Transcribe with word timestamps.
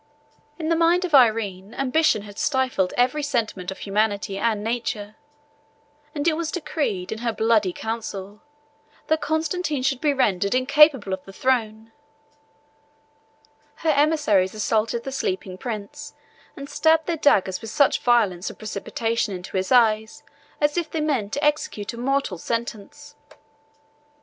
In 0.57 0.69
the 0.69 0.75
mind 0.75 1.05
of 1.05 1.13
Irene, 1.13 1.75
ambition 1.75 2.23
had 2.23 2.39
stifled 2.39 2.91
every 2.97 3.21
sentiment 3.21 3.69
of 3.69 3.77
humanity 3.77 4.35
and 4.35 4.63
nature; 4.63 5.15
and 6.15 6.27
it 6.27 6.35
was 6.35 6.49
decreed 6.49 7.11
in 7.11 7.19
her 7.19 7.31
bloody 7.31 7.71
council, 7.71 8.41
that 9.05 9.21
Constantine 9.21 9.83
should 9.83 10.01
be 10.01 10.11
rendered 10.11 10.55
incapable 10.55 11.13
of 11.13 11.23
the 11.25 11.31
throne: 11.31 11.91
her 13.85 13.91
emissaries 13.91 14.55
assaulted 14.55 15.03
the 15.03 15.11
sleeping 15.11 15.55
prince, 15.55 16.15
and 16.57 16.67
stabbed 16.67 17.05
their 17.05 17.15
daggers 17.17 17.61
with 17.61 17.69
such 17.69 17.99
violence 18.01 18.49
and 18.49 18.57
precipitation 18.57 19.35
into 19.35 19.55
his 19.55 19.71
eyes 19.71 20.23
as 20.59 20.77
if 20.77 20.89
they 20.89 20.99
meant 21.01 21.31
to 21.33 21.43
execute 21.43 21.93
a 21.93 21.97
mortal 21.99 22.39
sentence. 22.39 23.15